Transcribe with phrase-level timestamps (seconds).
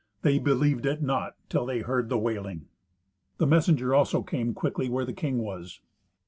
[0.23, 2.65] They believed it not, till they heard the wailing.
[3.37, 5.79] The messenger also came quickly where the king was.